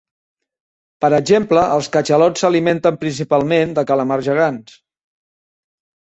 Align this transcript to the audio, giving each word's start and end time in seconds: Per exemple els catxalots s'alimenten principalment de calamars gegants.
Per 1.03 1.09
exemple 1.17 1.65
els 1.73 1.89
catxalots 1.95 2.43
s'alimenten 2.45 2.97
principalment 3.03 3.75
de 3.81 3.83
calamars 3.91 4.25
gegants. 4.29 4.73